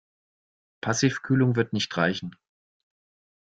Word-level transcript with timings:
Passivkühlung 0.81 1.55
wird 1.55 1.73
nicht 1.73 1.95
reichen. 1.95 2.35